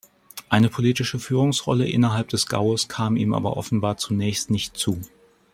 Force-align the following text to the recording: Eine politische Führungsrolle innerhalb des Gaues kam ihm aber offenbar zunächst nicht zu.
Eine 0.49 0.69
politische 0.69 1.19
Führungsrolle 1.19 1.87
innerhalb 1.87 2.29
des 2.29 2.47
Gaues 2.47 2.87
kam 2.87 3.17
ihm 3.17 3.35
aber 3.35 3.55
offenbar 3.55 3.97
zunächst 3.97 4.49
nicht 4.49 4.75
zu. 4.75 4.99